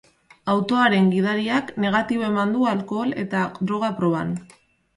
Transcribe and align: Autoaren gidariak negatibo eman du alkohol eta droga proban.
Autoaren 0.53 1.11
gidariak 1.11 1.69
negatibo 1.85 2.27
eman 2.31 2.57
du 2.57 2.65
alkohol 2.73 3.15
eta 3.27 3.45
droga 3.71 3.95
proban. 4.03 4.37